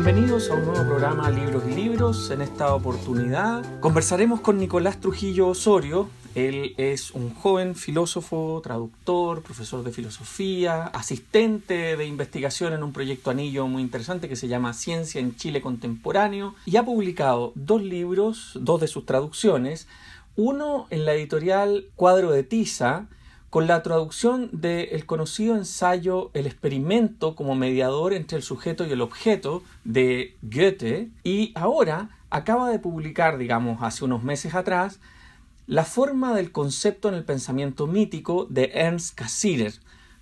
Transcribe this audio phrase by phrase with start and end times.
[0.00, 2.30] Bienvenidos a un nuevo programa Libros y Libros.
[2.30, 6.08] En esta oportunidad conversaremos con Nicolás Trujillo Osorio.
[6.36, 13.30] Él es un joven filósofo, traductor, profesor de filosofía, asistente de investigación en un proyecto
[13.30, 18.52] anillo muy interesante que se llama Ciencia en Chile Contemporáneo y ha publicado dos libros,
[18.60, 19.88] dos de sus traducciones,
[20.36, 23.08] uno en la editorial Cuadro de Tiza,
[23.50, 29.00] con la traducción del conocido ensayo El experimento como mediador entre el sujeto y el
[29.00, 35.00] objeto de Goethe y ahora acaba de publicar, digamos, hace unos meses atrás,
[35.66, 39.74] La forma del concepto en el pensamiento mítico de Ernst Cassirer.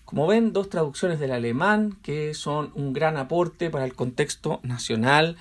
[0.04, 5.36] Como ven, dos traducciones del alemán que son un gran aporte para el contexto nacional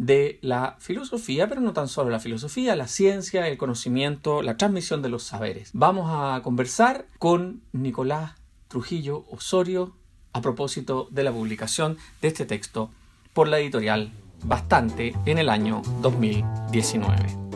[0.00, 5.02] de la filosofía, pero no tan solo la filosofía, la ciencia, el conocimiento, la transmisión
[5.02, 5.70] de los saberes.
[5.74, 8.32] Vamos a conversar con Nicolás
[8.68, 9.94] Trujillo Osorio
[10.32, 12.90] a propósito de la publicación de este texto
[13.34, 14.10] por la editorial
[14.42, 17.49] Bastante en el año 2019.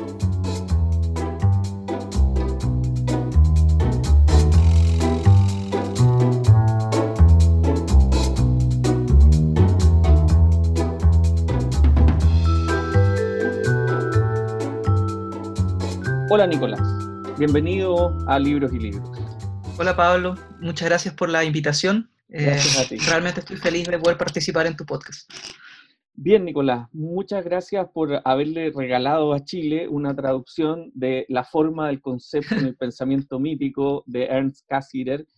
[16.37, 16.81] Hola Nicolás,
[17.39, 19.09] bienvenido a Libros y Libros.
[19.79, 22.11] Hola Pablo, muchas gracias por la invitación.
[22.29, 22.59] Eh,
[23.09, 25.33] realmente estoy feliz de poder participar en tu podcast.
[26.15, 32.01] Bien, Nicolás, muchas gracias por haberle regalado a Chile una traducción de La forma del
[32.01, 35.29] concepto en el pensamiento mítico de Ernst Cassirer,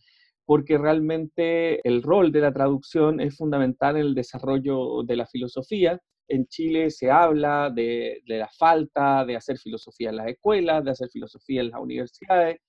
[0.47, 6.01] porque realmente el rol de la traducción es fundamental en el desarrollo de la filosofía
[6.29, 11.09] en Chile se habla de, la falta de hacer filosofía en las escuelas, de hacer
[11.09, 12.61] filosofía en las universidades.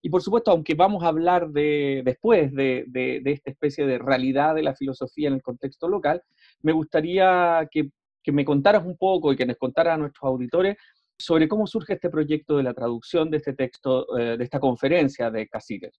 [0.00, 4.62] Y por supuesto, aunque vamos a hablar de, después de, esta especie de realidad de
[4.62, 6.22] la filosofía en el contexto local,
[6.62, 7.90] me gustaría que,
[8.32, 10.76] me contaras un poco y que nos contaras a nuestros auditores
[11.18, 15.30] sobre cómo surge este proyecto de la traducción de este texto, eh, de esta conferencia
[15.30, 15.92] de Cassirer.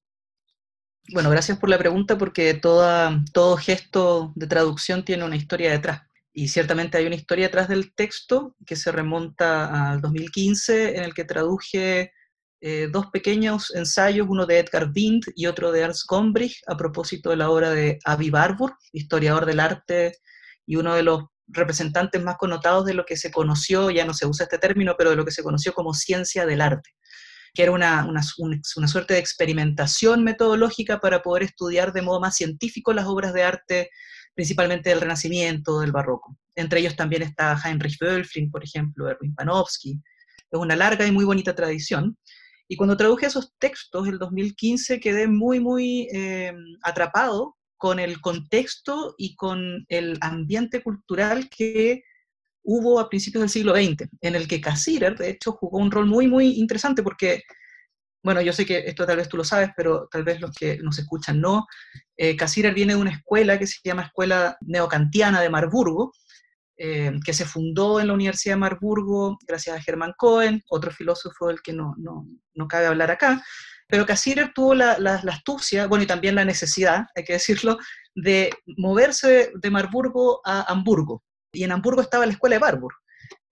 [1.14, 6.02] Bueno, gracias por la pregunta porque todo gesto de traducción tiene una historia detrás.
[6.34, 11.14] Y ciertamente hay una historia atrás del texto que se remonta al 2015, en el
[11.14, 12.12] que traduje
[12.60, 17.30] eh, dos pequeños ensayos, uno de Edgar Wind y otro de Ernst Gombrich, a propósito
[17.30, 20.18] de la obra de Avi Barbour, historiador del arte
[20.66, 24.26] y uno de los representantes más connotados de lo que se conoció, ya no se
[24.26, 26.92] usa este término, pero de lo que se conoció como ciencia del arte,
[27.54, 28.22] que era una, una,
[28.78, 33.44] una suerte de experimentación metodológica para poder estudiar de modo más científico las obras de
[33.44, 33.90] arte
[34.34, 36.38] principalmente del Renacimiento, del Barroco.
[36.56, 40.00] Entre ellos también está Heinrich Wölfling, por ejemplo, Erwin Panofsky.
[40.52, 42.18] Es una larga y muy bonita tradición.
[42.68, 49.16] Y cuando traduje esos textos, el 2015, quedé muy, muy eh, atrapado con el contexto
[49.18, 52.04] y con el ambiente cultural que
[52.64, 56.06] hubo a principios del siglo XX, en el que Cassirer, de hecho, jugó un rol
[56.06, 57.44] muy, muy interesante porque
[58.24, 60.78] bueno, yo sé que esto tal vez tú lo sabes, pero tal vez los que
[60.78, 61.68] nos escuchan no.
[62.18, 62.38] Eh,
[62.74, 66.14] viene de una escuela que se llama Escuela Neocantiana de Marburgo,
[66.78, 71.48] eh, que se fundó en la Universidad de Marburgo gracias a Germán Cohen, otro filósofo
[71.48, 73.44] del que no, no, no cabe hablar acá.
[73.90, 77.78] Pero Cassirer tuvo la, la, astucia, bueno, y también la necesidad, hay que decirlo,
[78.16, 81.24] de moverse de Marburgo a Hamburgo.
[81.52, 82.94] Y en Hamburgo estaba la escuela de Barbour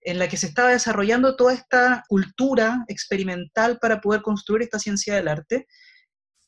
[0.02, 5.16] en la que se estaba desarrollando toda esta cultura experimental para poder construir esta ciencia
[5.16, 5.68] del arte.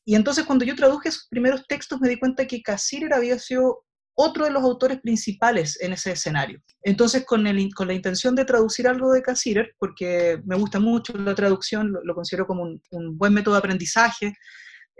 [0.05, 3.83] Y entonces cuando yo traduje esos primeros textos me di cuenta que Cassirer había sido
[4.15, 6.61] otro de los autores principales en ese escenario.
[6.83, 11.91] Entonces, con, la intención de traducir algo de Cassirer, porque me gusta mucho la traducción,
[12.03, 14.35] lo, considero como un, buen método de aprendizaje,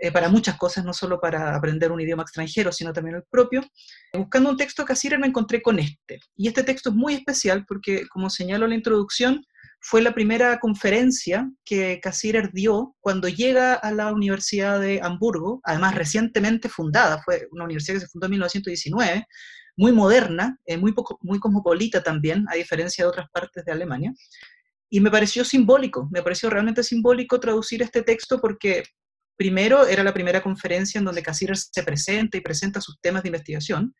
[0.04, 3.62] eh, para muchas cosas, no solo para aprender un idioma extranjero, sino también el propio.
[4.12, 6.20] Buscando un texto Cassirer me encontré con este.
[6.36, 9.42] Y este texto es muy especial porque, como señalo en la introducción,
[9.80, 15.94] fue la primera conferencia que Cassirer dio cuando llega a la Universidad de Hamburgo, además
[15.94, 19.26] recientemente fundada, fue una universidad que se fundó en 1919,
[19.78, 24.12] muy moderna, eh, muy, poco, muy cosmopolita también, a diferencia de otras partes de Alemania.
[24.90, 28.82] Y me pareció simbólico, me pareció realmente simbólico traducir este texto porque
[29.36, 33.28] primero, era la primera conferencia en donde Cassirer se presenta y presenta sus temas de
[33.28, 33.94] investigación.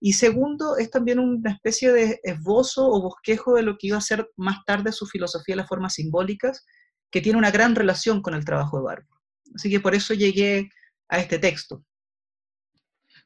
[0.00, 4.02] Y segundo, es también una especie de esbozo o bosquejo de lo que iba a
[4.02, 6.64] ser más tarde su filosofía de las formas simbólicas,
[7.10, 9.08] que tiene una gran relación con el trabajo de Barbo.
[9.54, 10.68] Así que por eso llegué
[11.08, 11.84] a este texto.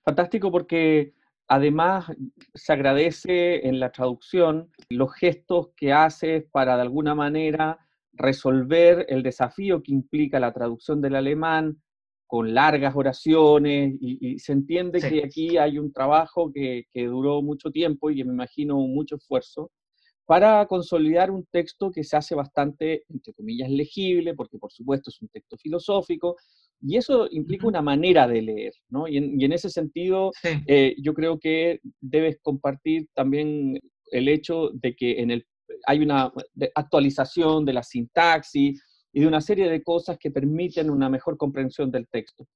[0.05, 1.15] Fantástico porque
[1.49, 2.07] además
[2.55, 7.79] se agradece en la traducción los gestos que haces para de alguna manera
[8.19, 11.81] resolver el desafío que implica la traducción del alemán
[12.27, 17.71] con largas oraciones y, se entiende que aquí hay un trabajo que, que, duró mucho
[17.71, 19.71] tiempo y que me imagino mucho esfuerzo
[20.27, 25.23] para consolidar un texto que se hace bastante, entre comillas, legible, porque por supuesto es
[25.23, 26.37] un texto filosófico,
[26.83, 29.09] y eso implica una manera de leer, ¿no?
[29.09, 30.33] Y en, ese sentido,
[30.67, 33.81] eh, yo creo que debes compartir también
[34.11, 35.47] el hecho de que en el,
[35.89, 36.31] hay una
[36.75, 41.91] actualización de la sintaxis y de una serie de cosas que permiten una mejor comprensión
[41.91, 42.47] del texto.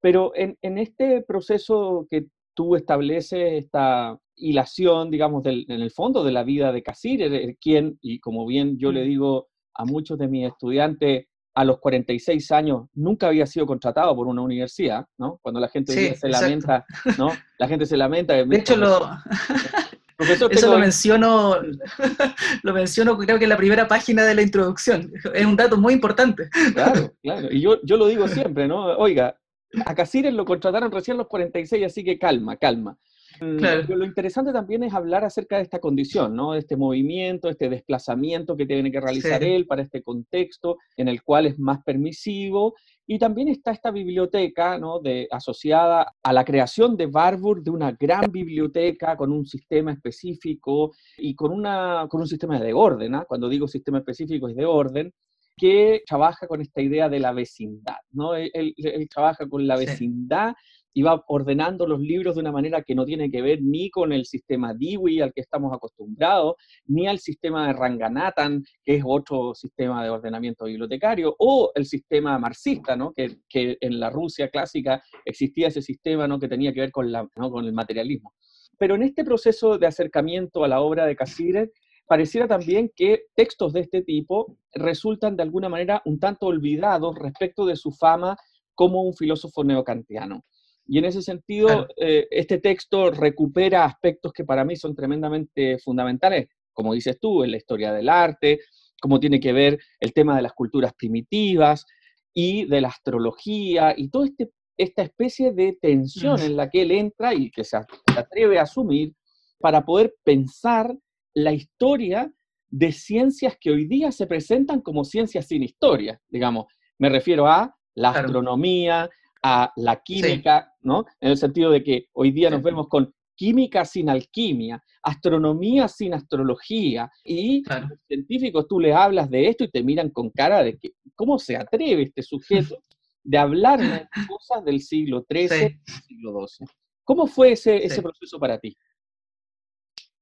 [0.00, 6.24] Pero en, en este proceso que tú estableces, esta hilación, digamos, del, en el fondo
[6.24, 10.28] de la vida de Casir, quien, y como bien yo le digo a muchos de
[10.28, 15.38] mis estudiantes, a los 46 años nunca había sido contratado por una universidad, ¿no?
[15.42, 16.86] Cuando la gente se lamenta,
[17.18, 17.32] ¿no?
[17.58, 18.32] La gente se lamenta.
[18.32, 19.00] De hecho, lo...
[20.18, 21.56] Eso lo menciono,
[22.62, 25.12] lo menciono creo que en la primera página de la introducción.
[25.32, 26.48] Es un dato muy importante.
[26.74, 27.48] Claro, claro.
[27.50, 28.96] Y yo, yo lo digo siempre, ¿no?
[28.96, 29.38] Oiga,
[29.86, 32.98] a Casires lo contrataron recién a los 46, así que calma, calma.
[33.40, 36.54] Mm, lo interesante también es hablar acerca de esta condición, ¿no?
[36.54, 41.22] De este movimiento, este desplazamiento que tiene que realizar él para este contexto en el
[41.22, 42.74] cual es más permisivo.
[43.10, 45.00] Y también está esta biblioteca, ¿no?
[45.00, 50.92] De, asociada a la creación de Barbour de una gran biblioteca con un sistema específico
[51.16, 53.24] y con, una, con un sistema de orden, ¿no?
[53.24, 55.10] Cuando digo sistema específico es de orden,
[55.56, 58.34] que trabaja con esta idea de la vecindad, ¿no?
[58.34, 58.74] Él,
[59.10, 60.54] trabaja con la vecindad
[60.98, 64.12] y va ordenando los libros de una manera que no tiene que ver ni con
[64.12, 66.56] el sistema Dewey al que estamos acostumbrados,
[66.86, 72.36] ni al sistema de Ranganathan, que es otro sistema de ordenamiento bibliotecario, o el sistema
[72.40, 73.12] marxista, ¿no?
[73.12, 76.40] que, que en la Rusia clásica existía ese sistema ¿no?
[76.40, 78.34] que tenía que ver con, la, con el materialismo.
[78.76, 81.70] Pero en este proceso de acercamiento a la obra de Casire,
[82.08, 87.66] pareciera también que textos de este tipo resultan de alguna manera un tanto olvidados respecto
[87.66, 88.36] de su fama
[88.74, 90.42] como un filósofo neocantiano.
[90.88, 96.48] Y en ese sentido, eh, este texto recupera aspectos que para mí son tremendamente fundamentales,
[96.72, 98.60] como dices tú, en la historia del arte,
[99.00, 101.84] cómo tiene que ver el tema de las culturas primitivas
[102.32, 106.92] y de la astrología y toda este, esta especie de tensión en la que él
[106.92, 107.76] entra y que se
[108.16, 109.12] atreve a asumir
[109.58, 110.96] para poder pensar
[111.34, 112.32] la historia
[112.70, 116.66] de ciencias que hoy día se presentan como ciencias sin historia, digamos.
[116.98, 119.10] Me refiero a la astronomía,
[119.42, 121.04] a la química, ¿no?
[121.20, 126.12] En el sentido de que hoy día nos vemos con química sin alquimia, astronomía sin
[126.12, 130.76] astrología, y los científicos tú les hablas de esto y te miran con cara de
[130.76, 132.82] que, ¿cómo se atreve este sujeto
[133.22, 136.66] de hablar de cosas del siglo XIII siglo XII?
[137.04, 138.76] ¿Cómo fue ese, ese proceso para ti?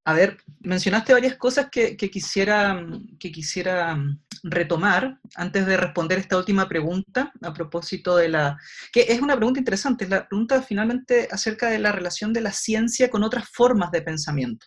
[0.07, 2.81] A ver, mencionaste varias cosas que, quisiera,
[3.19, 4.01] que quisiera
[4.41, 8.57] retomar antes de responder esta última pregunta a propósito de la...
[8.93, 12.53] que es una pregunta interesante, es la pregunta finalmente acerca de la relación de la
[12.53, 14.65] ciencia con otras formas de pensamiento,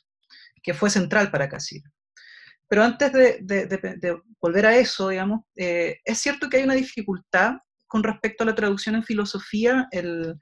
[0.62, 1.84] que fue central para Cassir.
[2.68, 7.54] Pero antes de, volver a eso, digamos, eh, es cierto que hay una dificultad
[7.86, 10.38] con respecto a la traducción en filosofía, el,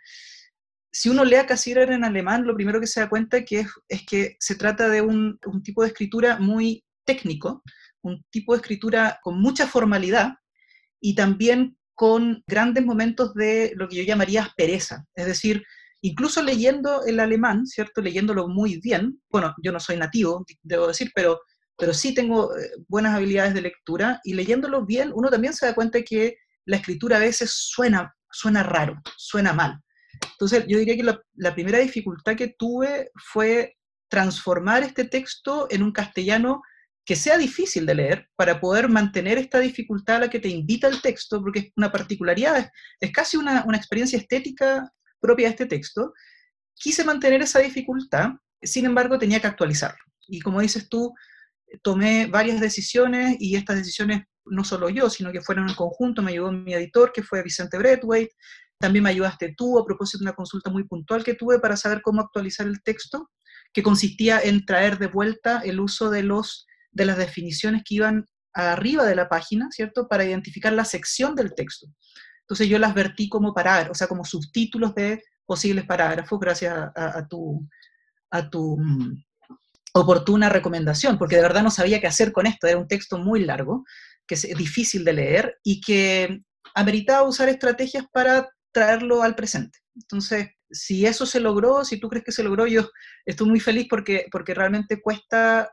[0.90, 3.46] si uno lee a Cassirer en alemán, lo primero que se da cuenta es,
[4.06, 7.62] que se trata de un, tipo de escritura muy técnico,
[8.02, 10.35] un tipo de escritura con mucha formalidad
[11.00, 15.04] y también con grandes momentos de lo que yo llamaría aspereza.
[15.14, 15.64] Es decir,
[16.00, 18.00] incluso leyendo el alemán, ¿cierto?
[18.00, 21.40] Leyéndolo muy bien, bueno, yo no soy nativo, debo decir, pero,
[21.76, 25.75] pero sí tengo eh, buenas habilidades de lectura y leyéndolo bien, uno también se da
[25.75, 29.80] cuenta que la escritura a veces suena, suena raro, suena mal.
[30.32, 31.02] Entonces, yo diría que
[31.34, 33.76] la, primera dificultad que tuve fue
[34.08, 36.62] transformar este texto en un castellano
[37.04, 40.88] que sea difícil de leer para poder mantener esta dificultad a la que te invita
[40.88, 42.70] el texto, porque es una particularidad,
[43.00, 46.12] es, casi una, una, experiencia estética propia de este texto.
[46.75, 48.30] Quise mantener esa dificultad,
[48.62, 49.98] sin embargo tenía que actualizarlo.
[50.26, 51.14] Y como dices tú,
[51.82, 56.32] tomé varias decisiones y estas decisiones no solo yo, sino que fueron en conjunto, me
[56.32, 58.28] ayudó mi editor, que fue Vicente Bredway,
[58.78, 62.00] también me ayudaste tú a propósito de una consulta muy puntual que tuve para saber
[62.02, 63.30] cómo actualizar el texto,
[63.73, 68.26] que consistía en traer de vuelta el uso de, los, de las definiciones que iban
[68.54, 70.08] arriba de la página, ¿cierto?
[70.08, 71.87] Para identificar la sección del texto.
[72.42, 77.26] Entonces yo las vertí como parágrafos, o sea, como subtítulos de posibles parágrafos, gracias a,
[77.28, 77.68] tu,
[78.30, 79.25] a tu mm,
[79.94, 82.66] oportuna recomendación, porque de verdad no sabía qué hacer con esto.
[82.66, 83.85] Era un texto muy largo,
[84.26, 86.42] que es difícil de leer y que
[86.75, 89.80] ameritaba usar estrategias para traerlo al presente.
[89.97, 92.88] Entonces, si eso se logró, si tú crees que se logró, yo
[93.26, 95.68] estoy muy feliz porque, porque realmente cuesta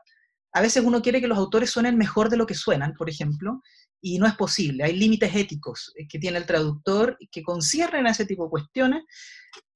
[0.52, 3.62] a veces uno quiere que los autores suenen mejor de lo que suenan, por ejemplo,
[4.00, 4.84] y no es posible.
[4.84, 9.04] Hay límites éticos eh, que tiene el traductor que conciernen a ese tipo de cuestiones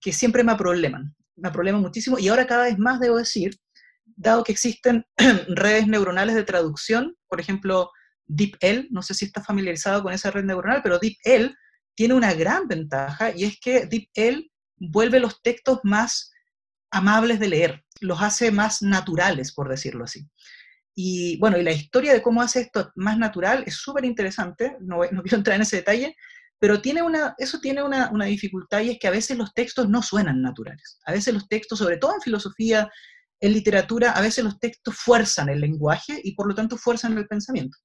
[0.01, 3.57] que siempre me probleman, me probleman muchísimo y ahora cada vez más debo decir,
[4.17, 5.05] dado que existen
[5.49, 7.91] redes neuronales de traducción, por ejemplo,
[8.27, 11.55] DeepL, no sé si está familiarizado con esa red neuronal, pero DeepL
[12.01, 16.33] tiene una gran ventaja y es que DeepL vuelve los textos más
[16.91, 20.27] amables de leer, los hace más naturales, por decirlo así.
[20.95, 25.01] Y bueno, y la historia de cómo hace esto más natural es súper interesante, no,
[25.13, 26.17] no, quiero entrar en ese detalle,
[26.59, 29.91] pero tiene una, eso tiene una, una, dificultad y es que a veces los textos
[29.91, 31.01] no suenan naturales.
[31.05, 32.91] A veces los textos, sobre todo en filosofía,
[33.41, 37.27] en literatura, a veces los textos fuerzan el lenguaje y por lo tanto fuerzan el
[37.27, 37.77] pensamiento.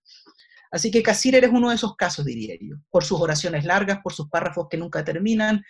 [0.72, 4.14] Así que Cassirer es uno de esos casos, diría yo, por sus oraciones largas, por
[4.14, 5.64] sus párrafos que nunca terminan,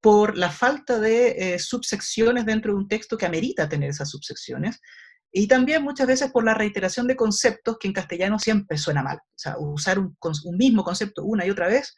[0.00, 4.80] por la falta de eh, subsecciones dentro de un texto que amerita tener esas subsecciones,
[5.32, 9.18] y también muchas veces por la reiteración de conceptos que en castellano siempre suena mal.
[9.18, 11.94] O sea, usar un, un, mismo concepto una y otra vez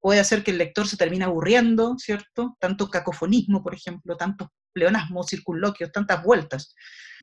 [0.00, 2.56] puede hacer que el lector se termine aburriendo, ¿cierto?
[2.58, 6.74] Tanto cacofonismo, por ejemplo, tantos pleonasmos, circunloquios, tantas vueltas.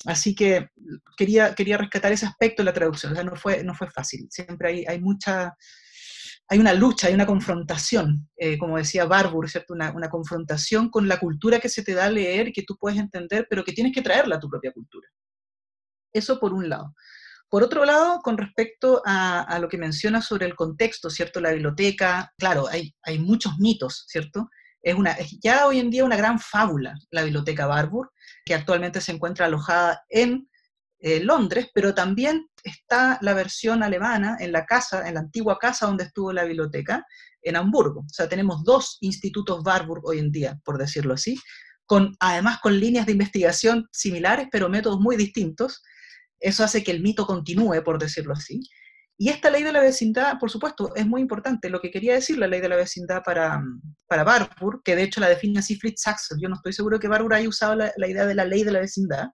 [0.05, 0.69] Así que
[1.17, 3.11] quería, quería rescatar ese aspecto de la traducción.
[3.11, 4.27] O sea, no fue, no fue fácil.
[4.29, 5.55] Siempre hay, hay mucha
[6.49, 9.73] hay una lucha, hay una confrontación, eh, como decía Barbour, ¿cierto?
[9.73, 13.47] Una, confrontación con la cultura que se te da a leer, que tú puedes entender,
[13.49, 15.07] pero que tienes que traerla a tu propia cultura.
[16.13, 16.95] Eso por un lado.
[17.49, 21.41] Por otro lado, con respecto a, lo que menciona sobre el contexto, ¿cierto?
[21.41, 24.49] La biblioteca, claro, hay, hay muchos mitos, ¿cierto?
[24.87, 28.09] Es, una, ya hoy en día una gran fábula la biblioteca Barbour,
[28.45, 30.49] que actualmente se encuentra alojada en
[30.99, 35.87] eh, Londres, pero también está la versión alemana en la casa, en la antigua casa
[35.87, 37.05] donde estuvo la biblioteca,
[37.41, 37.99] en Hamburgo.
[37.99, 41.37] O sea, tenemos dos institutos Warburg hoy en día, por decirlo así,
[41.85, 45.83] con, además con líneas de investigación similares, pero métodos muy distintos.
[46.39, 48.61] Eso hace que el mito continúe, por decirlo así.
[49.19, 51.69] Y esta ley de la vecindad, por supuesto, es muy importante.
[51.69, 53.63] Lo que quería decir la ley de la vecindad para,
[54.07, 57.07] para Barbour, que de hecho la define así Fritz Saxon, yo no estoy seguro que
[57.07, 59.29] Barbour haya usado la, idea de la ley de la vecindad,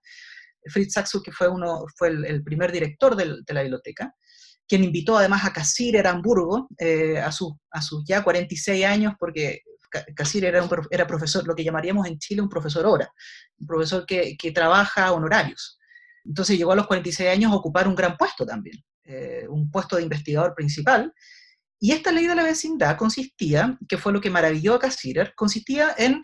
[0.66, 4.14] Fritz Saxo, que fue, uno, fue el, primer director de la biblioteca,
[4.66, 9.14] quien invitó además a Cassirer a Hamburgo eh, a, sus a sus ya 46 años,
[9.18, 9.60] porque
[10.16, 13.08] Cassirer era, era profesor, lo que llamaríamos en Chile un profesor hora,
[13.58, 15.78] un profesor que, que trabaja honorarios.
[16.24, 19.96] Entonces llegó a los 46 años a ocupar un gran puesto también, eh, un puesto
[19.96, 21.12] de investigador principal.
[21.78, 25.94] Y esta ley de la vecindad consistía, que fue lo que maravilló a Cassirer, consistía
[25.98, 26.22] en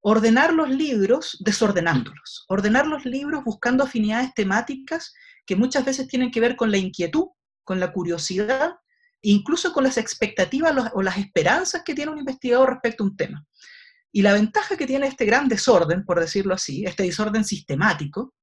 [0.00, 5.12] ordenar los libros desordenándolos, ordenar los libros buscando afinidades temáticas
[5.46, 7.28] que muchas veces tienen que ver con la inquietud,
[7.64, 8.74] con la curiosidad,
[9.22, 13.46] incluso con las expectativas o las esperanzas que tiene un investigador respecto a un tema.
[14.12, 18.34] Y la ventaja que tiene este gran desorden, por decirlo así, este desorden sistemático,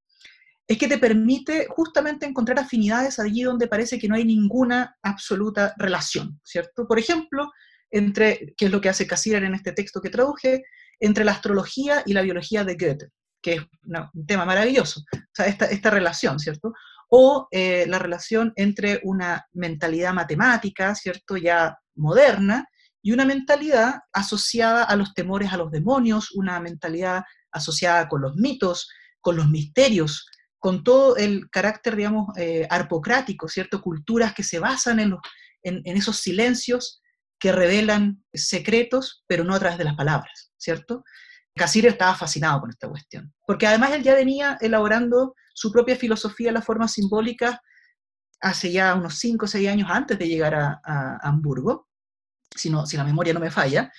[0.68, 5.74] es que te permite justamente encontrar afinidades allí donde parece que no hay ninguna absoluta
[5.78, 6.88] relación, ¿cierto?
[6.88, 7.52] Por ejemplo,
[7.90, 10.64] entre, que es lo que hace Cassirer en este texto que traduje,
[10.98, 13.62] entre la astrología y la biología de Goethe, que es
[14.14, 16.72] un tema maravilloso, o sea, esta, esta relación, ¿cierto?
[17.10, 21.36] O eh, la relación entre una mentalidad matemática, ¿cierto?
[21.36, 22.66] Ya moderna,
[23.02, 28.34] y una mentalidad asociada a los temores a los demonios, una mentalidad asociada con los
[28.34, 28.88] mitos,
[29.20, 30.26] con los misterios,
[30.66, 33.80] con todo el carácter, digamos, eh, arpocrático, ¿cierto?
[33.80, 35.16] Culturas que se basan en,
[35.62, 37.00] esos silencios
[37.38, 41.04] que revelan secretos, pero no a través de las palabras, ¿cierto?
[41.54, 46.48] Casir estaba fascinado con esta cuestión, porque además él ya venía elaborando su propia filosofía
[46.48, 47.60] de las formas simbólicas
[48.40, 51.86] hace ya unos 5 o 6 años antes de llegar a, Hamburgo,
[52.56, 53.92] si, si la memoria no me falla.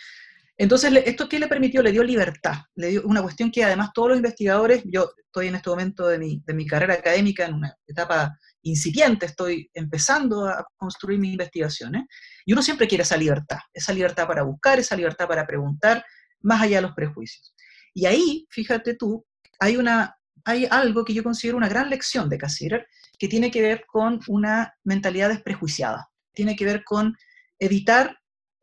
[0.60, 1.84] Entonces, ¿esto qué le permitió?
[1.84, 5.56] Le dio libertad, le dio una cuestión que además todos los investigadores, yo estoy en
[5.56, 10.66] este momento de mi, de mi carrera académica en una etapa incipiente, estoy empezando a
[10.76, 12.06] construir mis investigaciones,
[12.44, 16.04] y uno siempre quiere esa libertad, esa libertad para buscar, esa libertad para preguntar,
[16.42, 17.54] más allá de los prejuicios.
[17.94, 19.26] Y ahí, fíjate tú,
[19.60, 22.88] hay, una, hay algo que yo considero una gran lección de Cassirer,
[23.20, 27.16] que tiene que ver con una mentalidad desprejuiciada, tiene que ver con
[27.60, 28.18] evitar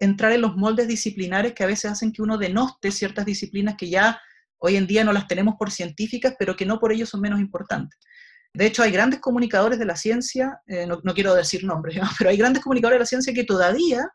[0.05, 3.89] entrar en los moldes disciplinares que a veces hacen que uno denoste ciertas disciplinas que
[3.89, 4.21] ya
[4.59, 7.41] hoy en día no las tenemos por científicas, pero que no por ello son menos
[7.41, 7.99] importantes.
[8.55, 12.37] De hecho, hay grandes comunicadores de la ciencia, eh, no, quiero decir nombres, pero hay
[12.37, 14.09] grandes comunicadores de la ciencia que todavía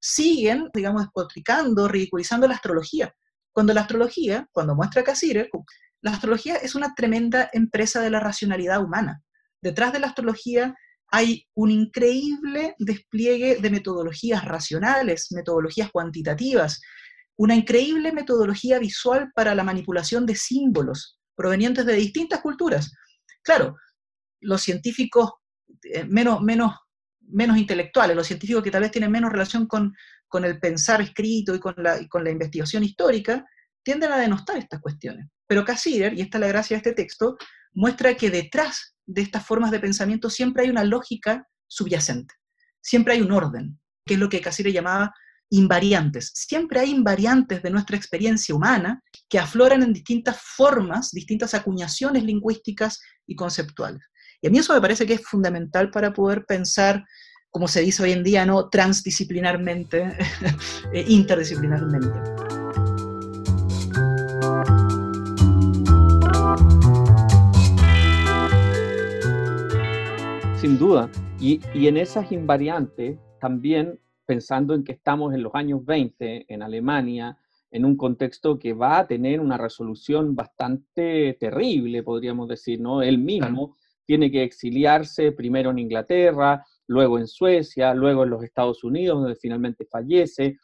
[0.00, 3.14] siguen, digamos, despotricando, ridiculizando la astrología.
[3.52, 5.48] Cuando la astrología, cuando muestra Cassirer,
[6.00, 9.22] la astrología es una tremenda empresa de la racionalidad humana.
[9.62, 10.74] Detrás de la astrología
[11.10, 16.80] hay un increíble despliegue de metodologías racionales, metodologías cuantitativas,
[17.36, 22.92] una increíble metodología visual para la manipulación de símbolos provenientes de distintas culturas.
[23.42, 23.76] Claro,
[24.40, 25.32] los científicos
[25.82, 26.72] eh, menos, menos,
[27.20, 29.94] menos intelectuales, los científicos que tal vez tienen menos relación con,
[30.28, 33.44] con el pensar escrito y con, la, con la investigación histórica,
[33.82, 35.28] tienden a denostar estas cuestiones.
[35.46, 37.36] Pero Cassirer, y esta es la gracia de este texto,
[37.72, 42.34] muestra que detrás de estas formas de pensamiento siempre hay una lógica subyacente,
[42.80, 45.12] siempre hay un orden, que es lo que Cassirer llamaba
[45.50, 46.32] invariantes.
[46.34, 53.00] Siempre hay invariantes de nuestra experiencia humana que afloran en distintas formas, distintas acuñaciones lingüísticas
[53.26, 54.02] y conceptuales.
[54.40, 57.04] Y a mí eso me parece que es fundamental para poder pensar,
[57.50, 60.16] como se dice hoy en día, no transdisciplinarmente,
[60.92, 62.63] e interdisciplinarmente.
[70.64, 71.10] Sin duda.
[71.38, 76.62] Y, y en esas invariantes también pensando en que estamos en los años 20 en
[76.62, 77.36] Alemania,
[77.70, 83.02] en un contexto que va a tener una resolución bastante terrible, podríamos decir, ¿no?
[83.02, 88.82] Él mismo tiene que exiliarse primero en Inglaterra, luego en Suecia, luego en los Estados
[88.84, 90.56] Unidos, donde finalmente fallece,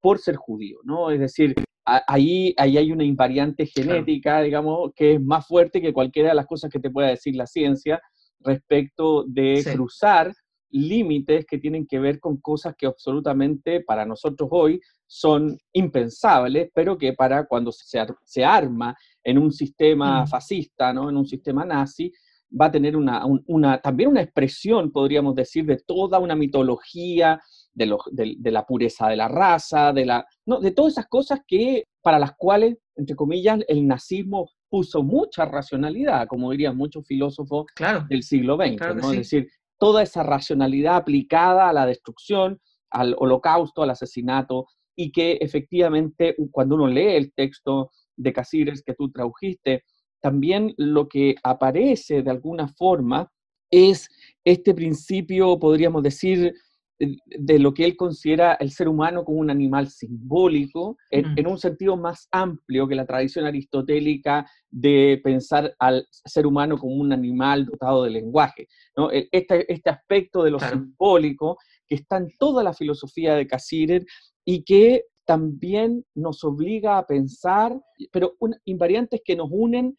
[0.00, 1.12] por ser judío, ¿no?
[1.12, 6.30] Es decir, ahí, ahí hay una invariante genética, digamos, que es más fuerte que cualquiera
[6.30, 8.02] de las cosas que te pueda decir la ciencia
[8.40, 10.32] respecto de cruzar
[10.70, 16.96] límites que tienen que ver con cosas que absolutamente para nosotros hoy son impensables, pero
[16.96, 20.28] que para cuando se, se arma en un sistema mm.
[20.28, 21.10] fascista, ¿no?
[21.10, 22.12] en un sistema nazi,
[22.58, 27.40] va a tener una, una, también una expresión, podríamos decir, de toda una mitología,
[27.72, 31.84] de, de, la pureza de la raza, de, la, no, de todas esas cosas que,
[32.02, 37.66] para las cuales, entre comillas, el nazismo puso mucha racionalidad, como dirían muchos filósofos
[38.08, 39.10] del siglo XX, ¿no?
[39.12, 39.48] Es decir,
[39.78, 42.60] toda esa racionalidad aplicada a la destrucción,
[42.90, 48.94] al holocausto, al asesinato, y que efectivamente cuando uno lee el texto de Casires que
[48.94, 49.84] tú tradujiste,
[50.20, 53.30] también lo que aparece de alguna forma
[53.70, 54.08] es
[54.44, 56.52] este principio, podríamos decir,
[57.00, 61.50] de lo que él considera el ser humano como un animal simbólico, en, mm.
[61.50, 67.12] un sentido más amplio que la tradición aristotélica de pensar al ser humano como un
[67.12, 68.68] animal dotado de lenguaje.
[68.96, 69.10] ¿no?
[69.10, 71.56] E, este, este, aspecto de lo simbólico
[71.88, 74.04] que está en toda la filosofía de Cassirer
[74.44, 77.80] y que también nos obliga a pensar,
[78.12, 79.96] pero invariantes que nos unen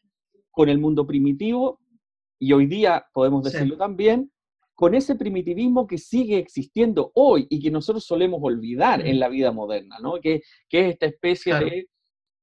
[0.51, 1.79] con el mundo primitivo,
[2.37, 4.31] y hoy día podemos decirlo también,
[4.81, 9.51] con ese primitivismo que sigue existiendo hoy y que nosotros solemos olvidar en la vida
[9.51, 10.19] moderna, ¿no?
[10.19, 11.87] Que, que es esta especie de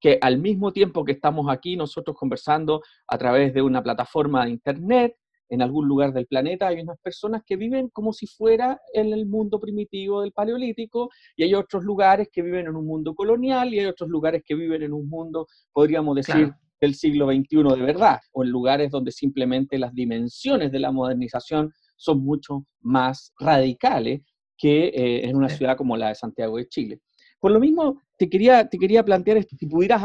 [0.01, 4.53] que al mismo tiempo que estamos aquí nosotros conversando a través de una plataforma de
[4.53, 5.16] internet,
[5.48, 9.27] en algún lugar del planeta hay unas personas que viven como si fuera en el
[9.27, 13.81] mundo primitivo del Paleolítico y hay otros lugares que viven en un mundo colonial y
[13.81, 18.20] hay otros lugares que viven en un mundo, podríamos decir, del siglo XXI de verdad,
[18.31, 24.23] o en lugares donde simplemente las dimensiones de la modernización son mucho más radicales
[24.57, 27.01] que eh, en una ciudad como la de Santiago de Chile.
[27.41, 30.03] Por lo mismo, te quería, te quería plantear si pudieras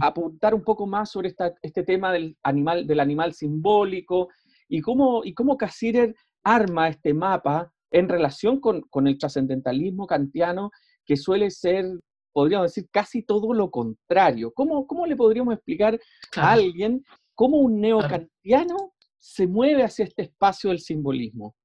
[0.00, 4.28] apuntar un poco más sobre este tema del animal, del animal simbólico
[4.68, 10.70] y cómo, y cómo Cassirer arma este mapa en relación con, con el trascendentalismo kantiano,
[11.04, 11.86] que suele ser,
[12.32, 14.52] podríamos decir, casi todo lo contrario.
[14.52, 15.98] ¿Cómo, cómo le podríamos explicar
[16.36, 17.02] a alguien
[17.34, 21.56] cómo un neocantiano se mueve hacia este espacio del simbolismo?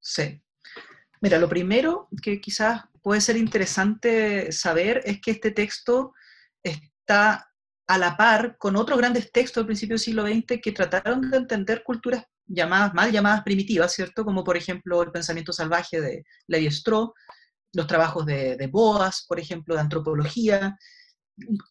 [0.00, 0.42] Sí.
[1.20, 6.12] Mira, lo primero que quizás puede ser interesante saber es que este texto
[6.62, 7.50] está
[7.86, 11.36] a la par con otros grandes textos del principio del siglo XX que trataron de
[11.36, 14.24] entender culturas llamadas, mal llamadas primitivas, ¿cierto?
[14.24, 17.10] Como por ejemplo el pensamiento salvaje de Levi Strauss,
[17.72, 20.76] los trabajos de, de Boas, por ejemplo, de antropología,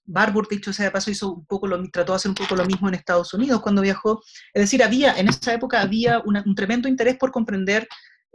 [0.05, 2.65] Barbour, dicho sea de paso, hizo un poco lo, trató de hacer un poco lo
[2.65, 4.21] mismo en Estados Unidos cuando viajó.
[4.53, 7.87] Es decir, había, en esa época había un tremendo interés por comprender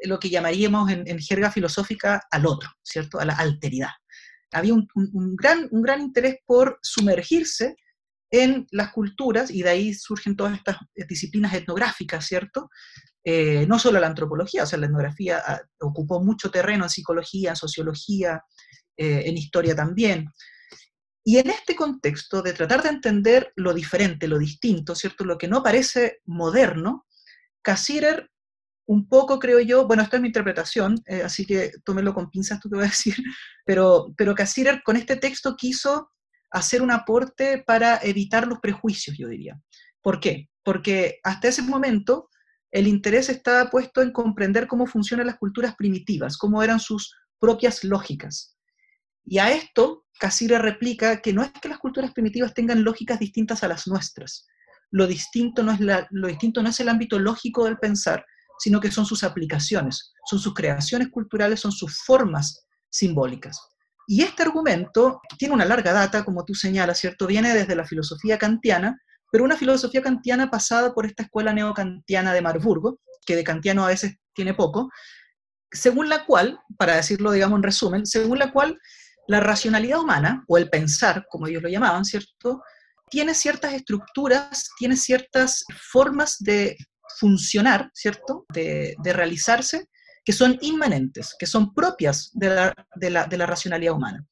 [0.03, 3.21] lo que llamaríamos en, jerga filosófica al otro, ¿cierto?
[3.21, 3.91] A la alteridad.
[4.53, 4.89] Había un,
[5.37, 7.77] gran, un gran interés por sumergirse
[8.33, 10.77] en las culturas, y de ahí surgen todas estas
[11.09, 12.71] disciplinas etnográficas, ¿cierto?
[13.25, 17.51] Eh, no solo la antropología, o sea, la etnografía ah, ocupó mucho terreno en psicología,
[17.51, 18.43] en sociología,
[18.97, 20.27] eh, en historia también.
[21.25, 25.25] Y en este contexto de tratar de entender lo diferente, lo distinto, ¿cierto?
[25.25, 27.07] Lo que no parece moderno,
[27.63, 28.31] Cassirer,
[28.87, 32.59] un poco creo yo, bueno, esta es mi interpretación, eh, así que tómelo con pinzas
[32.59, 33.15] tú que voy a decir,
[33.65, 36.11] pero, pero Cassirer con este texto quiso
[36.51, 39.61] hacer un aporte para evitar los prejuicios, yo diría.
[40.03, 40.49] ¿Por qué?
[40.65, 42.29] Porque hasta ese momento
[42.73, 47.85] el interés estaba puesto en comprender cómo funcionan las culturas primitivas, cómo eran sus propias
[47.85, 48.57] lógicas.
[49.25, 53.63] Y a esto Casira replica que no es que las culturas primitivas tengan lógicas distintas
[53.63, 54.47] a las nuestras,
[54.91, 55.81] lo distinto, no es
[56.11, 58.25] lo distinto no es el ámbito lógico del pensar,
[58.59, 63.59] sino que son sus aplicaciones, son sus creaciones culturales, son sus formas simbólicas.
[64.07, 67.27] Y este argumento tiene una larga data, como tú señalas, ¿cierto?
[67.27, 69.01] Viene desde la filosofía kantiana,
[69.33, 73.89] pero una filosofía kantiana pasada por esta escuela neocantiana de Marburgo, que de kantiano a
[73.89, 74.91] veces tiene poco,
[75.73, 78.79] según la cual, para decirlo, digamos, en resumen, según la cual
[79.31, 82.65] la racionalidad humana, o el pensar, como ellos lo llamaban, ¿cierto?
[83.09, 86.77] Tiene ciertas estructuras, tiene ciertas formas de
[87.17, 88.45] funcionar, ¿cierto?
[88.49, 89.87] De, realizarse,
[90.25, 92.51] que son inmanentes, que son propias de
[93.11, 94.27] la, racionalidad humana.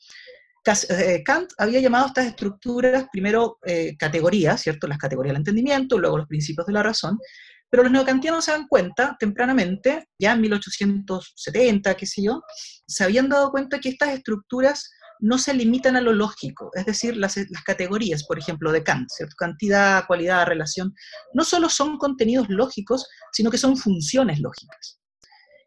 [0.91, 4.89] Eh, Kant había llamado estas estructuras primero eh, categorías, ¿cierto?
[4.89, 7.21] Las categorías del entendimiento, luego los principios de la razón,
[7.71, 12.43] pero los neocantianos se dan cuenta tempranamente, ya en 1870, qué sé yo,
[12.87, 17.17] se habían dado cuenta que estas estructuras no se limitan a lo lógico, es decir,
[17.17, 19.35] las, categorías, por ejemplo, de Kant, ¿cierto?
[19.37, 20.95] cantidad, cualidad, relación,
[21.35, 25.01] no solo son contenidos lógicos, sino que son funciones lógicas.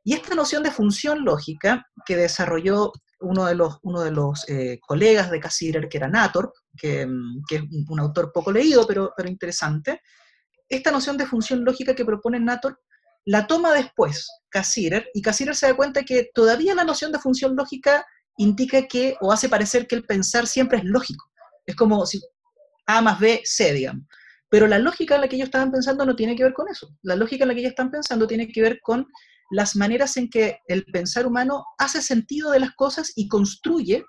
[0.03, 4.79] Y esta noción de función lógica que desarrolló uno de los, uno de los eh,
[4.81, 7.07] colegas de Cassirer, que era Nator, que,
[7.47, 10.01] que, es un autor poco leído, pero, pero interesante,
[10.71, 12.79] esta noción de función lógica que propone Nator
[13.25, 17.55] la toma después Cassirer, y Cassirer se da cuenta que todavía la noción de función
[17.55, 18.05] lógica
[18.37, 21.25] indica que, o hace parecer que el pensar siempre es lógico.
[21.65, 22.19] Es como si
[22.87, 24.05] A más B, C, digamos.
[24.49, 26.89] Pero la lógica en la que ellos estaban pensando no tiene que ver con eso.
[27.03, 29.07] La lógica en la que ellos están pensando tiene que ver con
[29.51, 34.03] las maneras en que el pensar humano hace sentido de las cosas y construye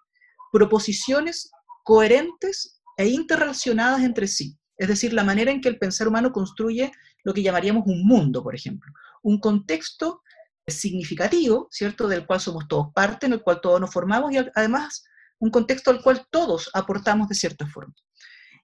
[0.53, 1.51] proposiciones
[1.85, 4.57] coherentes e interrelacionadas entre sí.
[4.77, 6.91] Es decir, la manera en que el pensar humano construye
[7.25, 8.93] lo que llamaríamos un mundo, por ejemplo.
[9.23, 10.23] Un contexto
[10.67, 12.09] significativo, ¿cierto?
[12.09, 15.05] Del cual somos todos parte, en el cual todos nos formamos y además
[15.39, 17.95] un contexto al cual todos aportamos de cierta forma.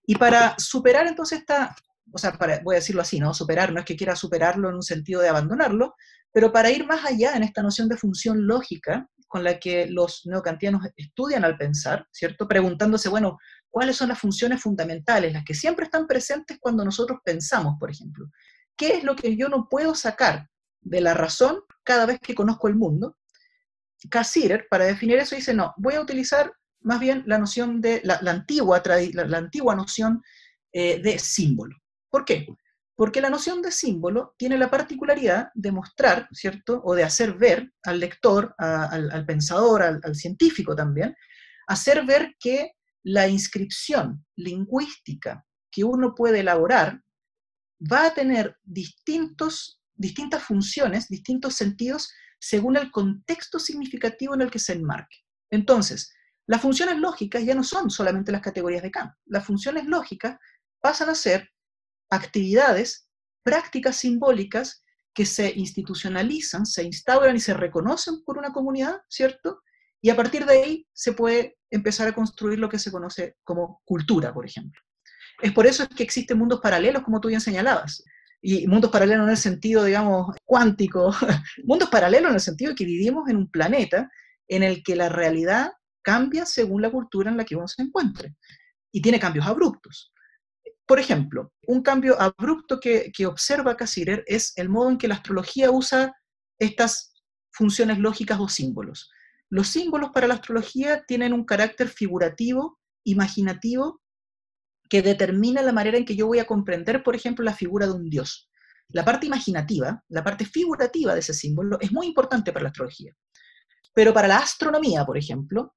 [0.07, 1.75] Y para superar entonces esta,
[2.13, 3.35] o sea, para, voy a decirlo así, ¿no?
[3.35, 5.95] Superar, no es que quiera superarlo en un sentido de abandonarlo,
[6.33, 10.23] pero para ir más allá en esta noción de función lógica con la que los
[10.25, 12.49] neocantianos estudian al pensar, ¿cierto?
[12.49, 13.39] Preguntándose, bueno,
[13.71, 18.31] ¿cuáles son las funciones fundamentales, las que siempre están presentes cuando nosotros pensamos, por ejemplo?
[18.77, 20.49] ¿Qué es lo que yo no puedo sacar
[20.81, 23.17] de la razón cada vez que conozco el mundo.
[24.11, 28.19] Cassirer, para definir eso, dice, no, voy a utilizar más bien la noción de, la,
[28.31, 30.23] antigua, la, antigua noción
[30.73, 31.77] eh, de símbolo.
[32.09, 32.47] ¿Por qué?
[32.95, 36.81] Porque la noción de símbolo tiene la particularidad de mostrar, ¿cierto?
[36.85, 41.15] O de hacer ver al lector, al, pensador, al, al científico también,
[41.67, 42.73] hacer ver que
[43.05, 47.03] la inscripción lingüística que uno puede elaborar
[47.81, 54.61] va a tener distintos distintas funciones, distintos sentidos, según el contexto significativo en el que
[54.61, 55.19] se enmarque.
[55.51, 56.15] Entonces,
[56.47, 59.13] las funciones lógicas ya no son solamente las categorías de Kant.
[59.27, 60.39] Las funciones lógicas
[60.81, 61.51] pasan a ser
[62.11, 63.11] actividades,
[63.43, 64.83] prácticas simbólicas
[65.13, 69.63] que se institucionalizan, se instauran y se reconocen por una comunidad, ¿cierto?
[70.01, 73.83] Y a partir de ahí se puede empezar a construir lo que se conoce como
[73.85, 74.81] cultura, por ejemplo.
[75.43, 78.03] Es por eso que existen mundos paralelos, como tú bien señalabas
[78.41, 81.13] y mundos paralelos en el sentido, digamos, cuántico,
[81.65, 84.11] mundos paralelos en el sentido de que vivimos en un planeta
[84.47, 88.37] en el que la realidad cambia según la cultura en la que uno se encuentre
[88.93, 90.13] y tiene cambios abruptos.
[90.87, 95.17] Por ejemplo, un cambio abrupto que, que observa Cassirer es el modo en que la
[95.17, 96.15] astrología usa
[96.59, 97.13] estas
[97.51, 99.11] funciones lógicas o símbolos.
[99.51, 104.03] Los símbolos para la astrología tienen un carácter figurativo, imaginativo
[104.89, 107.93] que determina la manera en que yo voy a comprender, por ejemplo, la figura de
[107.93, 108.51] un dios.
[108.89, 113.15] La parte imaginativa, la parte figurativa de ese símbolo es muy importante para la astrología.
[113.95, 115.75] Pero para la astronomía, por ejemplo,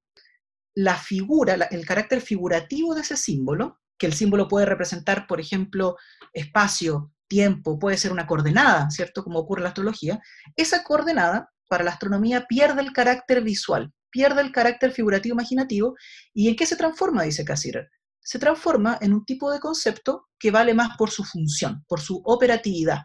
[0.76, 5.98] la figura, el carácter figurativo de ese símbolo, que el símbolo puede representar, por ejemplo,
[6.34, 9.24] espacio, tiempo, puede ser una coordenada, ¿cierto?
[9.24, 10.22] Como ocurre en la astrología,
[10.56, 15.96] esa coordenada para la astronomía pierde el carácter visual, pierde el carácter figurativo imaginativo.
[16.34, 17.24] ¿Y en qué se transforma?
[17.24, 17.90] Dice Cassirer
[18.24, 22.22] se transforma en un tipo de concepto que vale más por su función, por su
[22.26, 23.00] operatividad.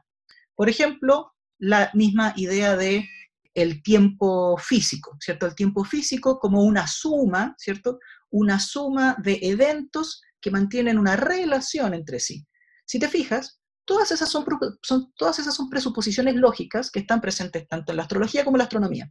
[0.55, 3.09] Por ejemplo, la misma idea de
[3.55, 5.47] el tiempo físico, ¿cierto?
[5.47, 7.99] El tiempo físico como una suma, ¿cierto?
[8.31, 12.47] Una suma de eventos que mantienen una relación entre sí.
[12.85, 14.45] Si te fijas, todas esas son,
[14.83, 18.59] son, todas esas son presuposiciones lógicas que están presentes tanto en la astrología como en
[18.59, 19.11] la astronomía.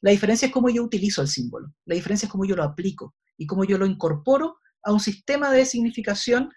[0.00, 3.14] La diferencia es cómo yo utilizo el símbolo, la diferencia es cómo yo lo aplico
[3.36, 6.50] y cómo yo lo incorporo a un sistema de significación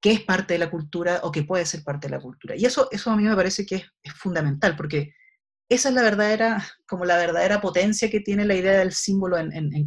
[0.00, 2.56] que es parte de la cultura o que puede ser parte de la cultura.
[2.56, 5.12] Y eso, eso a mí me parece que es, fundamental, porque
[5.68, 9.52] esa es la verdadera, como la verdadera potencia que tiene la idea del símbolo en,
[9.52, 9.86] en,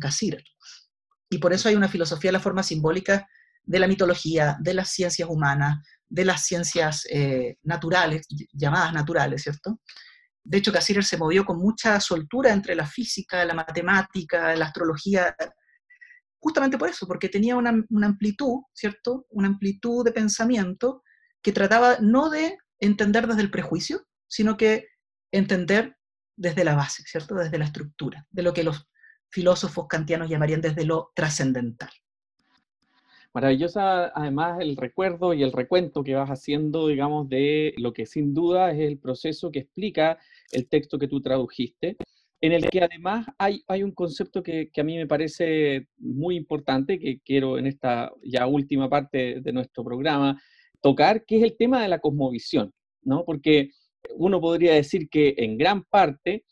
[1.30, 3.28] Y por eso hay una filosofía de la forma simbólica
[3.64, 9.80] de la mitología, de las ciencias humanas, de las ciencias eh, naturales, llamadas naturales, ¿cierto?
[10.44, 15.36] De hecho, Cassirer se movió con mucha soltura entre la física, la matemática, la astrología,
[16.40, 19.26] justamente por eso, porque tenía una, amplitud, ¿cierto?
[19.30, 21.02] Una amplitud de pensamiento
[21.42, 24.90] que trataba no de entender desde el prejuicio, sino que
[25.32, 25.98] entender
[26.38, 27.34] desde la base, ¿cierto?
[27.34, 28.88] Desde la estructura, de lo que los
[29.32, 31.90] filósofos kantianos llamarían desde lo trascendental.
[33.34, 38.34] Maravillosa además el recuerdo y el recuento que vas haciendo, digamos, de lo que sin
[38.34, 40.20] duda es el proceso que explica
[40.52, 41.98] el texto que tú tradujiste,
[42.42, 46.36] en el que además hay, hay un concepto que, que, a mí me parece muy
[46.36, 50.40] importante, que quiero en esta ya última parte de nuestro programa
[50.80, 53.24] tocar, que es el tema de la cosmovisión, ¿no?
[53.26, 53.72] Porque
[54.16, 56.44] uno podría decir que en gran parte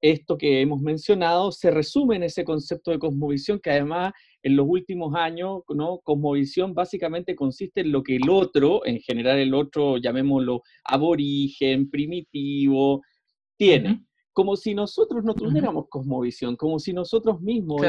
[0.00, 4.66] esto que hemos mencionado se resume en ese concepto de cosmovisión que además en los
[4.68, 6.00] últimos años, ¿no?
[6.00, 13.02] Cosmovisión básicamente consiste en lo que el otro, en general el otro, llamémoslo aborigen, primitivo,
[13.56, 14.04] tiene.
[14.32, 17.82] Como si nosotros no tuviéramos cosmovisión, como si nosotros mismos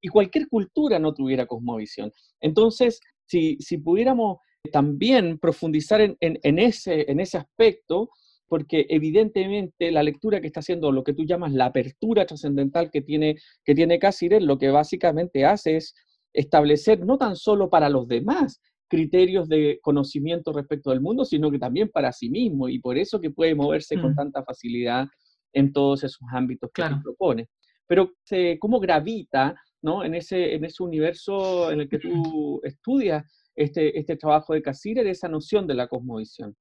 [0.00, 2.10] y, cualquier cultura no tuviera cosmovisión.
[2.40, 4.38] Entonces, si, si pudiéramos
[4.72, 8.10] también profundizar en, en, ese, en ese aspecto,
[8.52, 13.00] porque evidentemente la lectura que está haciendo lo que tú llamas la apertura trascendental que
[13.00, 13.98] tiene, que tiene
[14.42, 15.94] lo que básicamente hace es
[16.34, 18.60] establecer no tan solo para los demás
[18.90, 23.18] criterios de conocimiento respecto del mundo, sino que también para sí mismo, y por eso
[23.18, 24.16] que puede moverse con mm.
[24.16, 25.06] tanta facilidad
[25.54, 27.00] en todos esos ámbitos que claro.
[27.02, 27.48] propone.
[27.86, 28.12] Pero
[28.60, 30.04] cómo gravita ¿no?
[30.04, 33.24] en, ese, en ese universo en el que tú estudias
[33.56, 36.54] este, este trabajo de Cassirer, esa noción de la cosmovisión.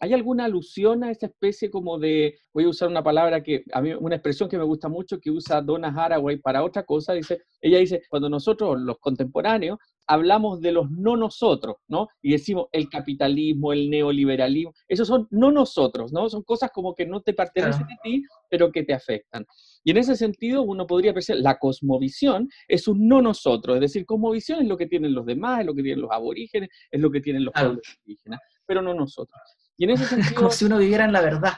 [0.00, 3.80] ¿Hay alguna alusión a esa especie como de, voy a usar una palabra que, a
[3.80, 7.42] mí, una expresión que me gusta mucho, que usa Donna Haraway para otra cosa, dice,
[7.60, 12.08] ella dice, cuando nosotros, los contemporáneos, hablamos de los no nosotros, ¿no?
[12.22, 16.28] Y decimos el capitalismo, el neoliberalismo, esos son no nosotros, ¿no?
[16.28, 19.44] Son cosas como que no te pertenecen a ti, pero que te afectan.
[19.84, 24.06] Y en ese sentido, uno podría pensar, la cosmovisión es un no nosotros, es decir,
[24.06, 27.10] cosmovisión es lo que tienen los demás, es lo que tienen los aborígenes, es lo
[27.10, 29.57] que tienen los pueblos indígenas, pero no nosotros.
[29.78, 30.34] Y en ese sentido...
[30.34, 31.54] Como si uno viviera en la verdad.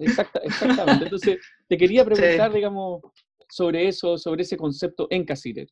[0.00, 1.04] exactamente.
[1.04, 3.02] Entonces, te quería preguntar, digamos,
[3.48, 5.68] sobre eso, sobre ese concepto en Casirer.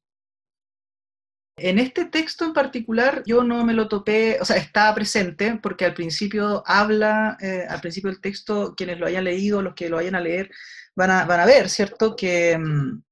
[1.59, 5.87] En este texto en particular yo no me lo topé, o sea, estaba presente porque
[5.87, 9.97] al principio habla, eh, al principio del texto, quienes lo hayan leído, los que lo
[9.97, 10.51] vayan a leer,
[10.95, 12.15] van a, van a ver, ¿cierto?
[12.15, 13.03] Que, mm,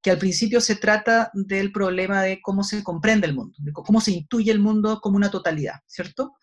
[0.00, 4.00] que al principio se trata del problema de cómo se comprende el mundo, de cómo
[4.00, 6.38] se intuye el mundo como una totalidad, ¿cierto?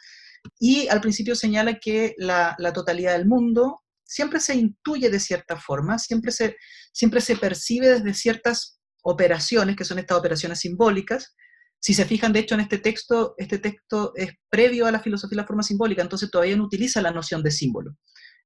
[0.58, 6.00] Y al principio señala que la, totalidad del mundo siempre se intuye de cierta forma,
[6.00, 6.56] siempre se,
[6.92, 11.36] siempre se percibe desde ciertas operaciones, que son estas operaciones simbólicas.
[11.80, 15.36] Si se fijan, de hecho, en este texto, este texto es previo a la filosofía
[15.36, 17.96] de la forma simbólica, entonces todavía no utiliza la noción de símbolo,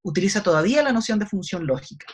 [0.04, 2.06] utiliza todavía la noción de función lógica.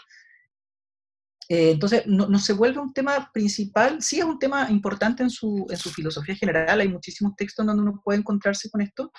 [1.50, 5.66] Eh, entonces, no, se vuelve un tema principal, sí es un tema importante en su,
[5.72, 9.12] en su filosofía general, hay muchísimos textos donde uno puede encontrarse con esto,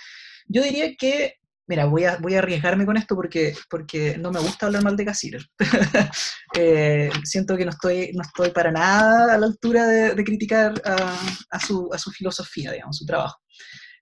[0.47, 1.35] yo diría que,
[1.67, 4.97] mira, voy a, voy a arriesgarme con esto porque, porque no me gusta hablar mal
[4.97, 5.47] de Cassirer.
[6.57, 11.61] Eh, siento que no estoy, no estoy para nada a la altura de, criticar a,
[11.61, 13.39] su, a, su, filosofía, digamos, su trabajo.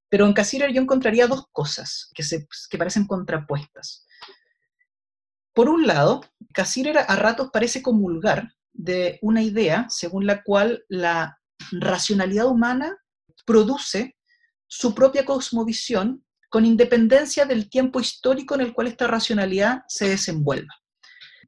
[0.09, 4.07] Pero en Cassirer yo encontraría dos cosas que, se, que parecen contrapuestas.
[5.53, 6.23] Por un lado,
[6.55, 11.39] Cassirer a ratos parece comulgar de una idea según la cual la
[11.73, 12.97] racionalidad humana
[13.45, 14.17] produce
[14.67, 20.75] su propia cosmovisión con independencia del tiempo histórico en el cual esta racionalidad se desenvuelva.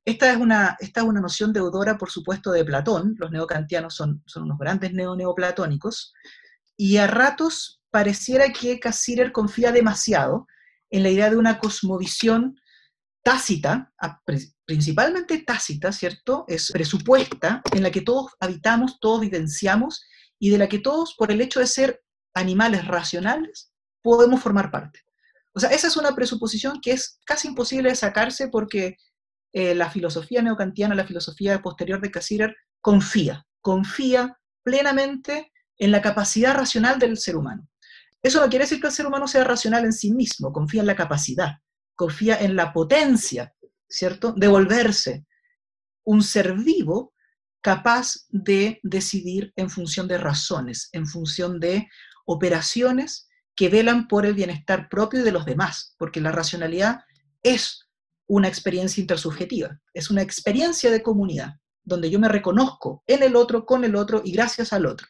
[0.04, 3.14] Esta es una, esta es una noción deudora, por supuesto, de Platón.
[3.18, 6.14] Los neocantianos son, son unos grandes neo-neoplatónicos.
[6.76, 10.46] Y a ratos pareciera que Cassirer confía demasiado
[10.90, 12.58] en la idea de una cosmovisión
[13.22, 13.92] tácita,
[14.64, 16.44] principalmente tácita, ¿cierto?
[16.48, 20.04] Es presupuesta, en la que todos habitamos, todos vivenciamos,
[20.38, 22.02] y de la que todos, por el hecho de ser
[22.34, 23.69] animales racionales,
[24.02, 25.00] podemos formar parte.
[25.52, 28.96] O sea, esa es una presuposición que es casi imposible de sacarse porque
[29.52, 36.54] eh, la filosofía neocantiana, la filosofía posterior de Cassirer, confía, confía plenamente en la capacidad
[36.54, 37.68] racional del ser humano.
[38.22, 40.86] Eso no quiere decir que el ser humano sea racional en sí mismo, confía en
[40.86, 41.56] la capacidad,
[41.94, 43.54] confía en la potencia,
[43.88, 45.24] ¿cierto?, de volverse
[46.04, 47.14] un ser vivo
[47.62, 51.88] capaz de decidir en función de razones, en función de
[52.26, 57.00] operaciones que velan por el bienestar propio de los demás, porque la racionalidad
[57.42, 57.88] es
[58.26, 63.66] una experiencia intersubjetiva, es una experiencia de comunidad, donde yo me reconozco en el otro,
[63.66, 65.06] con el otro y gracias al otro.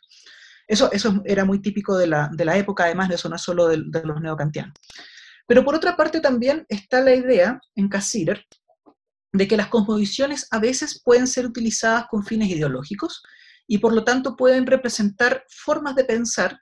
[0.66, 3.66] Eso, eso era muy típico de la, de la época, además, eso no es solo
[3.66, 4.72] de, los neocantianos.
[5.46, 8.46] Pero por otra parte también está la idea en Cassirer
[9.32, 13.22] de que las cosmovisiones a veces pueden ser utilizadas con fines ideológicos
[13.66, 16.60] y por lo tanto pueden representar formas de pensar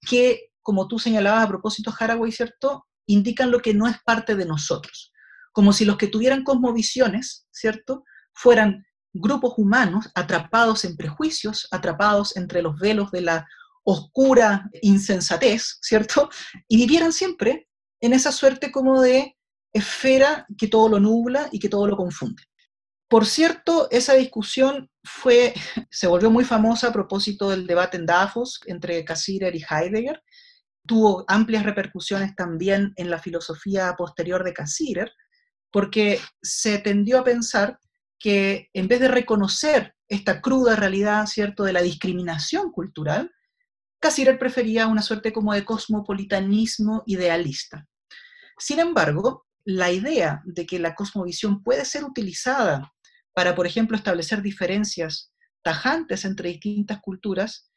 [0.00, 4.46] que, como tú señalabas a propósito, Haraway, ¿cierto?, indican lo que no es parte de
[4.46, 5.12] nosotros.
[5.52, 12.62] Como si los que tuvieran cosmovisiones, ¿cierto?, fueran grupos humanos atrapados en prejuicios, atrapados entre
[12.62, 13.46] los velos de la
[13.84, 16.30] oscura insensatez, ¿cierto?
[16.68, 17.68] Y vivieran siempre
[18.00, 19.36] en esa suerte como de
[19.72, 22.42] esfera que todo lo nubla y que todo lo confunde.
[23.08, 25.52] Por cierto, esa discusión fue,
[25.90, 30.22] se volvió muy famosa a propósito del debate en Davos entre Cassirer y Heidegger.
[30.86, 35.12] Tuvo amplias repercusiones también en la filosofía posterior de Cassirer,
[35.70, 37.78] porque se tendió a pensar
[38.18, 43.32] que en vez de reconocer esta cruda realidad, ¿cierto?, de la discriminación cultural,
[44.00, 47.86] Cassirer prefería una suerte como de cosmopolitanismo idealista.
[48.58, 52.92] Sin embargo, la idea de que la cosmovisión puede ser utilizada
[53.32, 57.71] para, por ejemplo, establecer diferencias tajantes entre distintas culturas,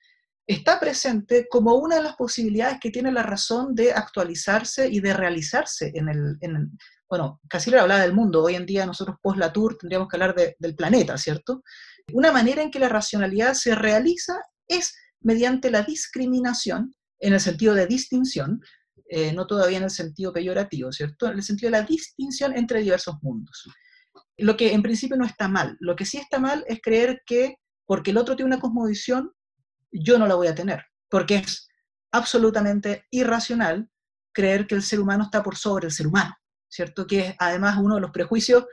[0.47, 5.13] está presente como una de las posibilidades que tiene la razón de actualizarse y de
[5.13, 6.77] realizarse en el, en,
[7.09, 10.75] bueno, le hablaba del mundo, hoy en día nosotros post Latour tendríamos que hablar del
[10.75, 11.63] planeta, ¿cierto?
[12.13, 17.73] Una manera en que la racionalidad se realiza es mediante la discriminación, en el sentido
[17.73, 18.61] de distinción,
[19.07, 21.27] eh, no todavía en el sentido peyorativo, ¿cierto?
[21.27, 23.67] En el sentido de la distinción entre diversos mundos.
[24.37, 25.77] Lo que en principio no está mal.
[25.79, 27.55] Lo que sí está mal es creer que
[27.85, 29.31] porque el otro tiene una cosmovisión,
[30.03, 31.67] yo no la voy a tener, porque es
[32.11, 33.89] absolutamente irracional
[34.33, 36.35] creer que el ser humano está por sobre el ser humano.
[36.75, 37.07] ¿cierto?
[37.07, 38.65] Que es además uno de los prejuicios,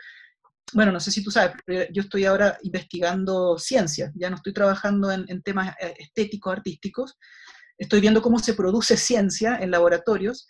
[0.72, 4.52] bueno, no sé si tú sabes, pero yo estoy ahora investigando ciencia, ya no estoy
[4.52, 7.18] trabajando en, temas eh, estéticos, artísticos,
[7.78, 10.48] estoy viendo cómo se produce ciencia en laboratorios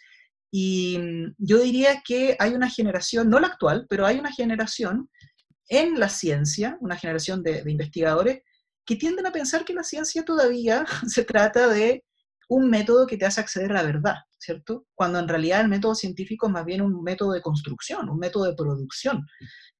[0.50, 5.10] y mm, yo diría que hay una generación, no la actual, pero hay una generación
[5.68, 8.42] en la ciencia, una generación de, de investigadores,
[8.84, 12.04] que tienden a pensar que la ciencia todavía se trata de
[12.48, 14.86] un método que te hace acceder a la verdad, ¿cierto?
[14.94, 18.44] Cuando en realidad el método científico es más bien un método de construcción, un método
[18.44, 19.26] de producción,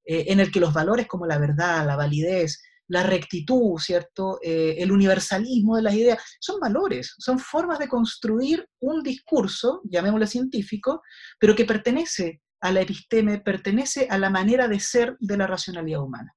[0.05, 4.39] eh, en el que los valores como la verdad, la validez, la rectitud, ¿cierto?
[4.41, 10.27] Eh, el universalismo de las ideas, son valores, son formas de construir un discurso, llamémosle
[10.27, 11.01] científico,
[11.39, 16.01] pero que pertenece a la episteme, pertenece a la manera de ser de la racionalidad
[16.01, 16.33] humana.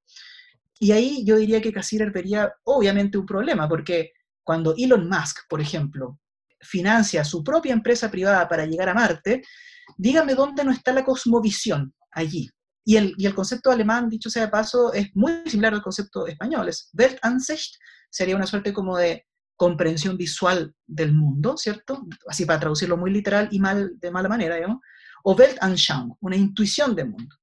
[0.78, 4.12] Y ahí yo diría que Cassirer vería obviamente un problema, porque
[4.42, 6.20] cuando Elon Musk, por ejemplo,
[6.60, 9.42] financia su propia empresa privada para llegar a Marte,
[9.96, 12.50] dígame dónde no está la cosmovisión allí.
[12.84, 16.26] Y el, y el concepto alemán, dicho sea de paso, es muy similar al concepto
[16.26, 16.68] español.
[16.68, 17.74] Es Weltansicht,
[18.10, 22.06] sería una suerte como de comprensión visual del mundo, ¿cierto?
[22.28, 24.78] Así para traducirlo muy literal y mal, de mala manera, digamos.
[25.24, 27.34] O Weltanschauung, una intuición del mundo.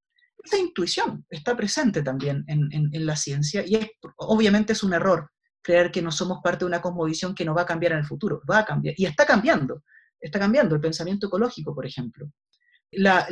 [0.44, 3.80] Esta intuición está presente también en, en, la ciencia y
[4.18, 5.32] obviamente es un error
[5.64, 8.06] creer que no somos parte de una cosmovisión que no va a cambiar en el
[8.06, 8.42] futuro.
[8.50, 8.94] Va a cambiar.
[8.98, 9.84] Y está cambiando.
[10.20, 12.30] Está cambiando el pensamiento ecológico, por ejemplo.
[12.92, 13.26] La,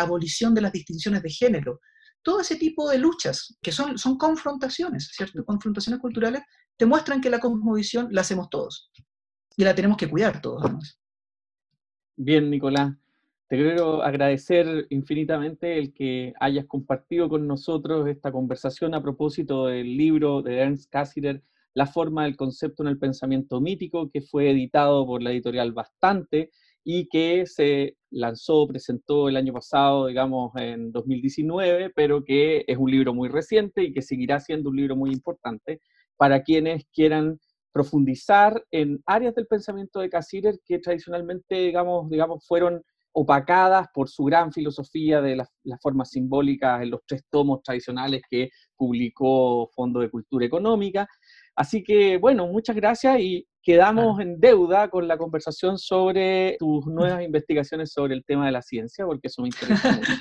[0.00, 1.80] abolición de las distinciones de género.
[2.22, 5.44] Todo ese tipo de luchas, que son, son confrontaciones, ¿cierto?
[5.44, 6.42] Confrontaciones culturales,
[6.76, 8.90] te muestran que la cosmovisión la hacemos todos.
[9.56, 10.98] Y la tenemos que cuidar todos.
[12.16, 12.92] Bien, Nicolás.
[13.52, 19.94] Te quiero agradecer infinitamente el que hayas compartido con nosotros esta conversación a propósito del
[19.94, 21.42] libro de Ernst Cassirer,
[21.74, 26.50] La forma del concepto en el pensamiento mítico, que fue editado por la editorial Bastante
[26.82, 32.90] y que se lanzó, presentó el año pasado, digamos, en 2019, pero que es un
[32.90, 35.82] libro muy reciente y que seguirá siendo un libro muy importante
[36.16, 37.38] para quienes quieran
[37.70, 42.82] profundizar en áreas del pensamiento de Cassirer que tradicionalmente, digamos, digamos fueron
[43.12, 45.48] opacadas por su gran filosofía de las,
[45.80, 51.06] formas simbólicas en los tres tomos tradicionales que publicó Fondo de Cultura Económica.
[51.54, 57.22] Así que, bueno, muchas gracias y quedamos en deuda con la conversación sobre tus nuevas
[57.22, 60.12] investigaciones sobre el tema de la ciencia, porque eso me interesa mucho.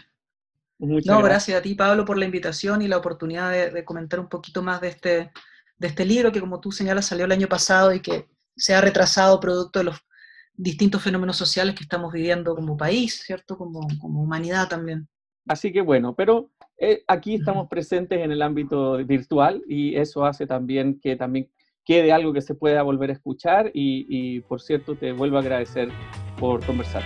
[1.11, 1.59] no, gracias.
[1.59, 4.81] a ti, Pablo, por la invitación y la oportunidad de, de, comentar un poquito más
[4.81, 5.31] de este,
[5.77, 8.81] de este libro que, como tú señalas, salió el año pasado y que se ha
[8.81, 10.01] retrasado producto de los
[10.53, 13.57] distintos fenómenos sociales que estamos viviendo como país, ¿cierto?
[13.57, 15.07] Como, como humanidad también.
[15.47, 20.45] Así que bueno, pero eh, aquí estamos presentes en el ámbito virtual y eso hace
[20.45, 21.49] también que también
[21.83, 25.41] quede algo que se pueda volver a escuchar y, y por cierto te vuelvo a
[25.41, 25.89] agradecer
[26.37, 27.03] por conversar.